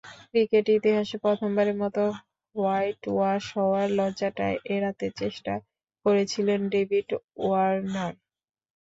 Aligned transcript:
Cricket 0.25 0.65
ইতিহাসে 0.71 1.15
প্রথমবারের 1.23 1.77
মতো 1.83 2.03
হোয়াইটওয়াশ 2.55 3.43
হওয়ার 3.55 3.87
লজ্জাটা 3.97 4.45
এড়াতে 4.75 5.07
চেষ্টা 5.19 5.53
করেছিলেন 6.05 6.59
ডেভিড 6.73 7.07
ওয়ার্নার। 7.41 8.13